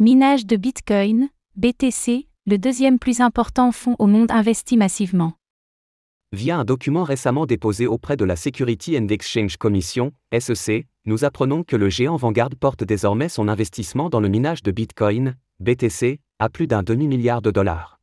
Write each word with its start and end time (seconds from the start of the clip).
Minage 0.00 0.46
de 0.46 0.54
Bitcoin, 0.54 1.28
BTC, 1.56 2.28
le 2.46 2.56
deuxième 2.56 3.00
plus 3.00 3.20
important 3.20 3.72
fonds 3.72 3.96
au 3.98 4.06
monde 4.06 4.30
investit 4.30 4.76
massivement. 4.76 5.32
Via 6.30 6.56
un 6.56 6.64
document 6.64 7.02
récemment 7.02 7.46
déposé 7.46 7.88
auprès 7.88 8.16
de 8.16 8.24
la 8.24 8.36
Security 8.36 8.96
and 8.96 9.08
Exchange 9.08 9.56
Commission, 9.56 10.12
SEC, 10.38 10.86
nous 11.04 11.24
apprenons 11.24 11.64
que 11.64 11.74
le 11.74 11.88
géant 11.88 12.14
Vanguard 12.14 12.50
porte 12.60 12.84
désormais 12.84 13.28
son 13.28 13.48
investissement 13.48 14.08
dans 14.08 14.20
le 14.20 14.28
minage 14.28 14.62
de 14.62 14.70
Bitcoin, 14.70 15.34
BTC, 15.58 16.20
à 16.38 16.48
plus 16.48 16.68
d'un 16.68 16.84
demi-milliard 16.84 17.42
de 17.42 17.50
dollars. 17.50 17.98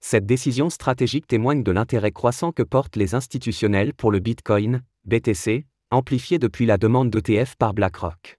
Cette 0.00 0.24
décision 0.24 0.70
stratégique 0.70 1.26
témoigne 1.26 1.62
de 1.62 1.70
l'intérêt 1.70 2.12
croissant 2.12 2.50
que 2.50 2.62
portent 2.62 2.96
les 2.96 3.14
institutionnels 3.14 3.92
pour 3.92 4.10
le 4.10 4.20
Bitcoin, 4.20 4.80
BTC, 5.04 5.66
amplifié 5.90 6.38
depuis 6.38 6.64
la 6.64 6.78
demande 6.78 7.10
d'ETF 7.10 7.56
par 7.56 7.74
BlackRock. 7.74 8.38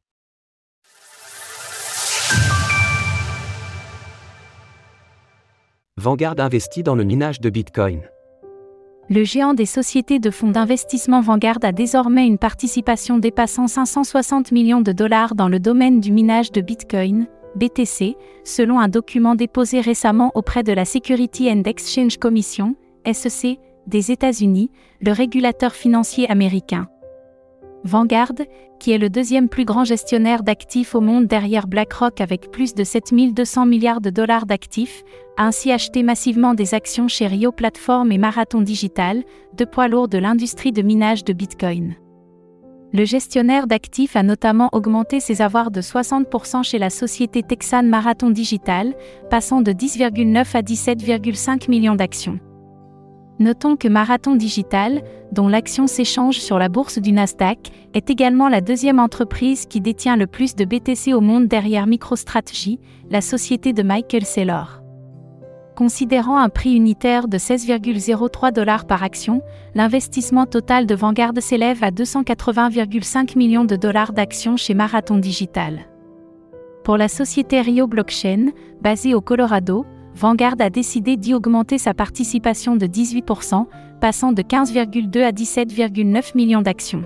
Vanguard 6.05 6.36
investit 6.38 6.84
dans 6.84 6.94
le 6.94 7.04
minage 7.04 7.41
de 7.41 7.50
Bitcoin. 7.50 8.02
Le 9.09 9.23
géant 9.23 9.55
des 9.55 9.66
sociétés 9.66 10.20
de 10.20 10.30
fonds 10.30 10.52
d'investissement 10.52 11.20
Vanguard 11.20 11.58
a 11.64 11.72
désormais 11.72 12.28
une 12.28 12.38
participation 12.38 13.18
dépassant 13.18 13.68
560 13.68 14.52
millions 14.52 14.81
de 14.81 14.91
dollars 14.91 15.34
dans 15.34 15.50
le 15.50 15.59
domaine 15.59 16.00
du 16.00 16.12
minage 16.12 16.52
de 16.52 16.62
Bitcoin, 16.62 17.26
BTC, 17.55 18.18
selon 18.44 18.80
un 18.80 18.88
document 18.88 19.34
déposé 19.34 19.81
récemment 19.81 20.31
auprès 20.36 20.62
de 20.62 20.73
la 20.73 20.86
Security 20.86 21.50
and 21.50 21.64
Exchange 21.66 22.17
Commission, 22.17 22.76
SEC, 23.12 23.58
des 23.88 24.12
États-Unis, 24.12 24.70
le 25.02 25.12
régulateur 25.12 25.73
financier 25.73 26.30
américain. 26.30 26.88
Vanguard, 27.85 28.34
qui 28.80 28.91
est 28.91 28.98
le 28.98 29.12
deuxième 29.12 29.48
plus 29.48 29.63
grand 29.63 29.84
gestionnaire 29.84 30.41
d'actifs 30.41 30.95
au 30.95 31.02
monde 31.02 31.27
derrière 31.27 31.67
BlackRock 31.67 32.20
avec 32.20 32.49
plus 32.49 32.73
de 32.73 32.84
7200 32.84 33.67
milliards 33.67 34.02
de 34.02 34.09
dollars 34.09 34.48
d'actifs, 34.48 35.03
a 35.38 35.45
ainsi 35.45 35.71
acheté 35.71 36.02
massivement 36.02 36.55
des 36.55 36.73
actions 36.73 37.08
chez 37.08 37.27
Rio 37.27 37.52
Platform 37.52 38.11
et 38.11 38.17
Marathon 38.17 38.61
Digital, 38.61 39.23
deux 39.53 39.67
poids 39.67 39.88
lourds 39.88 40.08
de 40.08 40.17
l'industrie 40.17 40.72
de 40.72 40.81
minage 40.81 41.23
de 41.23 41.33
Bitcoin. 41.33 41.95
Le 42.92 43.05
gestionnaire 43.05 43.67
d'actifs 43.67 44.16
a 44.16 44.23
notamment 44.23 44.70
augmenté 44.72 45.20
ses 45.20 45.44
avoirs 45.44 45.70
de 45.70 45.81
60% 45.81 46.64
chez 46.64 46.80
la 46.80 46.89
société 46.89 47.44
texane 47.44 47.88
Marathon 47.88 48.31
Digital, 48.31 48.95
passant 49.30 49.61
de 49.61 49.72
10,9 49.72 50.58
à 50.58 50.61
17,5 50.61 51.70
millions 51.70 51.95
d'actions. 51.95 52.39
Notons 53.39 53.75
que 53.75 53.89
Marathon 53.89 54.36
Digital, 54.36 55.03
dont 55.33 55.50
l'action 55.50 55.88
s'échange 55.88 56.39
sur 56.39 56.58
la 56.58 56.69
bourse 56.69 57.00
du 57.00 57.11
Nasdaq, 57.11 57.72
est 57.94 58.09
également 58.09 58.47
la 58.47 58.61
deuxième 58.61 59.00
entreprise 59.00 59.66
qui 59.66 59.81
détient 59.81 60.16
le 60.16 60.25
plus 60.25 60.55
de 60.55 60.64
BTC 60.64 61.14
au 61.14 61.19
monde 61.19 61.47
derrière 61.47 61.86
MicroStrategy, 61.86 62.80
la 63.09 63.19
société 63.19 63.73
de 63.73 63.83
Michael 63.83 64.25
Saylor. 64.25 64.81
Considérant 65.75 66.38
un 66.38 66.47
prix 66.47 66.73
unitaire 66.73 67.27
de 67.27 67.38
16,03 67.38 68.53
dollars 68.53 68.88
par 68.88 69.03
action, 69.03 69.42
l'investissement 69.73 70.45
total 70.45 70.86
de 70.86 70.95
Vanguard 70.95 71.33
s'élève 71.42 71.83
à 71.83 71.92
280,5 71.92 73.38
millions 73.38 73.66
de 73.66 73.75
dollars 73.75 74.14
d'actions 74.14 74.55
chez 74.55 74.73
Marathon 74.73 75.17
Digital. 75.17 75.81
Pour 76.86 76.95
la 76.95 77.09
société 77.09 77.59
Rio 77.59 77.88
Blockchain, 77.88 78.52
basée 78.81 79.14
au 79.14 79.20
Colorado, 79.20 79.86
Vanguard 80.16 80.55
a 80.59 80.69
décidé 80.69 81.17
d'y 81.17 81.33
augmenter 81.33 81.77
sa 81.77 81.94
participation 81.94 82.77
de 82.77 82.85
18%, 82.85 83.66
passant 83.99 84.31
de 84.31 84.41
15,2 84.41 85.21
à 85.21 85.31
17,9 85.31 86.38
millions 86.38 86.61
d'actions. 86.61 87.03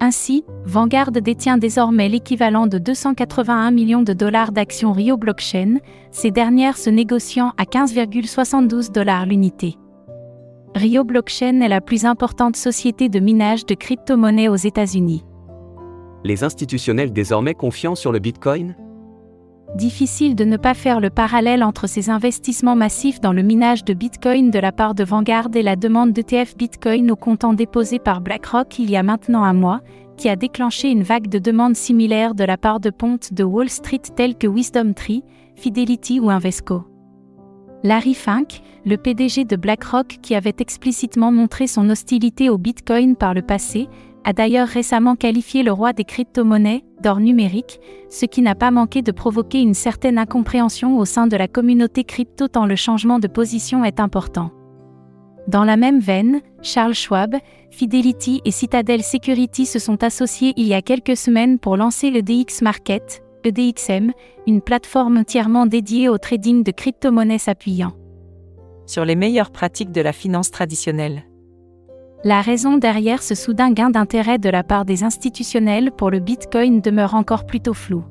Ainsi, 0.00 0.44
Vanguard 0.64 1.12
détient 1.12 1.56
désormais 1.56 2.08
l'équivalent 2.08 2.66
de 2.66 2.78
281 2.78 3.70
millions 3.70 4.02
de 4.02 4.12
dollars 4.12 4.50
d'actions 4.50 4.92
Rio 4.92 5.16
Blockchain, 5.16 5.76
ces 6.10 6.30
dernières 6.30 6.78
se 6.78 6.90
négociant 6.90 7.52
à 7.58 7.64
15,72 7.64 8.90
dollars 8.90 9.26
l'unité. 9.26 9.76
Rio 10.74 11.04
Blockchain 11.04 11.60
est 11.60 11.68
la 11.68 11.80
plus 11.80 12.06
importante 12.06 12.56
société 12.56 13.08
de 13.08 13.20
minage 13.20 13.66
de 13.66 13.74
crypto-monnaies 13.74 14.48
aux 14.48 14.56
États-Unis. 14.56 15.24
Les 16.24 16.42
institutionnels 16.44 17.12
désormais 17.12 17.54
confiants 17.54 17.94
sur 17.94 18.10
le 18.10 18.18
Bitcoin 18.18 18.74
Difficile 19.76 20.34
de 20.34 20.44
ne 20.44 20.56
pas 20.56 20.74
faire 20.74 21.00
le 21.00 21.10
parallèle 21.10 21.62
entre 21.62 21.86
ces 21.86 22.10
investissements 22.10 22.74
massifs 22.74 23.20
dans 23.20 23.32
le 23.32 23.42
minage 23.42 23.84
de 23.84 23.94
Bitcoin 23.94 24.50
de 24.50 24.58
la 24.58 24.72
part 24.72 24.96
de 24.96 25.04
Vanguard 25.04 25.50
et 25.54 25.62
la 25.62 25.76
demande 25.76 26.12
d'ETF 26.12 26.56
Bitcoin 26.56 27.10
au 27.10 27.16
comptant 27.16 27.52
déposé 27.52 28.00
par 28.00 28.20
BlackRock 28.20 28.80
il 28.80 28.90
y 28.90 28.96
a 28.96 29.04
maintenant 29.04 29.44
un 29.44 29.52
mois, 29.52 29.80
qui 30.16 30.28
a 30.28 30.34
déclenché 30.34 30.90
une 30.90 31.04
vague 31.04 31.28
de 31.28 31.38
demandes 31.38 31.76
similaires 31.76 32.34
de 32.34 32.44
la 32.44 32.56
part 32.56 32.80
de 32.80 32.90
pontes 32.90 33.32
de 33.32 33.44
Wall 33.44 33.70
Street 33.70 34.02
tels 34.16 34.36
que 34.36 34.48
Wisdom 34.48 34.92
Tree, 34.92 35.22
Fidelity 35.54 36.18
ou 36.18 36.30
Invesco. 36.30 36.84
Larry 37.84 38.14
Fink, 38.14 38.60
le 38.84 38.96
PDG 38.96 39.44
de 39.44 39.56
BlackRock 39.56 40.18
qui 40.20 40.34
avait 40.34 40.56
explicitement 40.58 41.32
montré 41.32 41.66
son 41.66 41.88
hostilité 41.88 42.50
au 42.50 42.58
Bitcoin 42.58 43.16
par 43.16 43.34
le 43.34 43.42
passé, 43.42 43.88
a 44.24 44.32
d'ailleurs 44.32 44.68
récemment 44.68 45.16
qualifié 45.16 45.62
le 45.62 45.72
roi 45.72 45.92
des 45.92 46.04
crypto-monnaies 46.04 46.84
d'or 47.02 47.20
numérique, 47.20 47.80
ce 48.08 48.26
qui 48.26 48.42
n'a 48.42 48.54
pas 48.54 48.70
manqué 48.70 49.02
de 49.02 49.12
provoquer 49.12 49.60
une 49.60 49.74
certaine 49.74 50.18
incompréhension 50.18 50.98
au 50.98 51.04
sein 51.04 51.26
de 51.26 51.36
la 51.36 51.48
communauté 51.48 52.04
crypto 52.04 52.48
tant 52.48 52.66
le 52.66 52.76
changement 52.76 53.18
de 53.18 53.28
position 53.28 53.84
est 53.84 54.00
important. 54.00 54.50
Dans 55.48 55.64
la 55.64 55.76
même 55.76 56.00
veine, 56.00 56.40
Charles 56.62 56.94
Schwab, 56.94 57.36
Fidelity 57.70 58.42
et 58.44 58.50
Citadel 58.50 59.02
Security 59.02 59.66
se 59.66 59.78
sont 59.78 60.04
associés 60.04 60.52
il 60.56 60.66
y 60.66 60.74
a 60.74 60.82
quelques 60.82 61.16
semaines 61.16 61.58
pour 61.58 61.76
lancer 61.76 62.10
le 62.10 62.22
DX 62.22 62.62
Market, 62.62 63.22
le 63.44 63.52
DXM, 63.52 64.12
une 64.46 64.60
plateforme 64.60 65.16
entièrement 65.16 65.66
dédiée 65.66 66.08
au 66.08 66.18
trading 66.18 66.62
de 66.62 66.70
crypto-monnaies 66.70 67.38
s'appuyant 67.38 67.92
sur 68.90 69.04
les 69.04 69.14
meilleures 69.14 69.52
pratiques 69.52 69.92
de 69.92 70.00
la 70.00 70.12
finance 70.12 70.50
traditionnelle. 70.50 71.22
La 72.22 72.42
raison 72.42 72.76
derrière 72.76 73.22
ce 73.22 73.34
soudain 73.34 73.72
gain 73.72 73.88
d'intérêt 73.88 74.36
de 74.36 74.50
la 74.50 74.62
part 74.62 74.84
des 74.84 75.04
institutionnels 75.04 75.90
pour 75.90 76.10
le 76.10 76.18
Bitcoin 76.18 76.82
demeure 76.82 77.14
encore 77.14 77.46
plutôt 77.46 77.72
floue. 77.72 78.04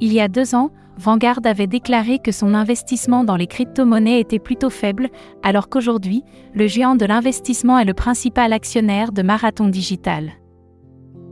Il 0.00 0.12
y 0.12 0.20
a 0.20 0.28
deux 0.28 0.54
ans, 0.54 0.70
Vanguard 0.98 1.40
avait 1.44 1.66
déclaré 1.66 2.18
que 2.18 2.30
son 2.30 2.52
investissement 2.52 3.24
dans 3.24 3.36
les 3.36 3.46
crypto-monnaies 3.46 4.20
était 4.20 4.38
plutôt 4.38 4.68
faible, 4.68 5.08
alors 5.42 5.70
qu'aujourd'hui, 5.70 6.24
le 6.52 6.66
géant 6.66 6.94
de 6.94 7.06
l'investissement 7.06 7.78
est 7.78 7.86
le 7.86 7.94
principal 7.94 8.52
actionnaire 8.52 9.12
de 9.12 9.22
Marathon 9.22 9.68
Digital. 9.68 10.32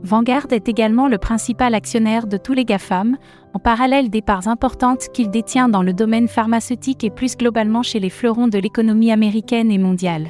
Vanguard 0.01 0.47
est 0.51 0.67
également 0.67 1.07
le 1.07 1.19
principal 1.19 1.75
actionnaire 1.75 2.25
de 2.25 2.37
tous 2.37 2.53
les 2.53 2.65
GAFAM, 2.65 3.15
en 3.53 3.59
parallèle 3.59 4.09
des 4.09 4.23
parts 4.23 4.47
importantes 4.47 5.07
qu'il 5.13 5.29
détient 5.29 5.69
dans 5.69 5.83
le 5.83 5.93
domaine 5.93 6.27
pharmaceutique 6.27 7.03
et 7.03 7.11
plus 7.11 7.37
globalement 7.37 7.83
chez 7.83 7.99
les 7.99 8.09
fleurons 8.09 8.47
de 8.47 8.57
l'économie 8.57 9.11
américaine 9.11 9.71
et 9.71 9.77
mondiale. 9.77 10.29